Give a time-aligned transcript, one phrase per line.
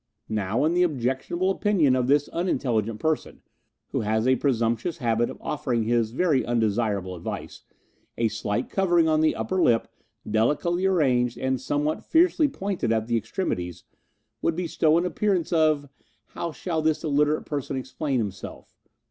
[0.29, 3.43] "Now, in the objectionable opinion of this unintelligent person,
[3.91, 7.61] who has a presumptuous habit of offering his very undesirable advice,
[8.17, 9.87] a slight covering on the upper lip,
[10.27, 13.83] delicately arranged and somewhat fiercely pointed at the extremities,
[14.41, 15.87] would bestow an appearance of
[16.29, 18.75] how shall this illiterate person explain himself?